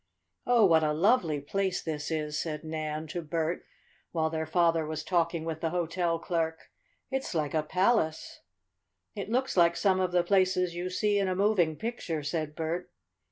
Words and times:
"Oh, 0.47 0.65
what 0.65 0.83
a 0.83 0.93
lovely 0.93 1.39
place 1.39 1.79
this 1.83 2.09
is," 2.09 2.35
said 2.35 2.63
Nan 2.63 3.05
to 3.09 3.21
Bert, 3.21 3.63
while 4.11 4.31
their 4.31 4.47
father 4.47 4.83
was 4.83 5.03
talking 5.03 5.45
with 5.45 5.61
the 5.61 5.69
hotel 5.69 6.17
clerk. 6.17 6.71
"It's 7.11 7.35
like 7.35 7.53
a 7.53 7.61
palace." 7.61 8.39
"It 9.13 9.29
looks 9.29 9.55
like 9.55 9.75
some 9.77 9.99
of 9.99 10.11
the 10.11 10.23
places 10.23 10.73
you 10.73 10.89
see 10.89 11.19
in 11.19 11.27
a 11.27 11.35
moving 11.35 11.75
picture," 11.75 12.23
said 12.23 12.55
Bert. 12.55 12.91